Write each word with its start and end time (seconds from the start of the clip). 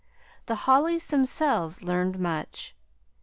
The 0.47 0.55
Hollys 0.65 1.05
themselves 1.05 1.83
learned 1.83 2.17
much. 2.17 2.75